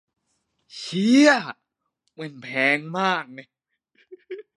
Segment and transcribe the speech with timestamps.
[0.75, 1.29] เชี่ย
[2.15, 3.47] แว่น แพงมาก แน่ะ